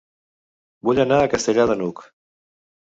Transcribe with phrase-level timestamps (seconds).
[0.89, 2.05] Vull anar a Castellar de n'Hug